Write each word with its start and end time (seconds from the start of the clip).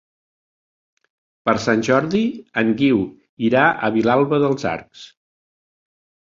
Per 1.49 1.53
Sant 1.65 1.83
Jordi 1.89 2.23
en 2.63 2.73
Guiu 2.81 3.05
irà 3.51 3.69
a 3.69 3.93
Vilalba 3.99 4.43
dels 4.47 4.69
Arcs. 4.75 5.07